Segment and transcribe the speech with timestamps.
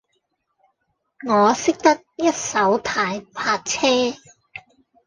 [1.27, 4.17] 我識得一手軚泊車